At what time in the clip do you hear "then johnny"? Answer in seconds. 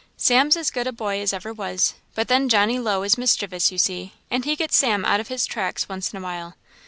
2.27-2.79